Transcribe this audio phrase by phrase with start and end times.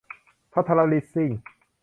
[0.53, 1.31] ภัทรลิสซิ่ง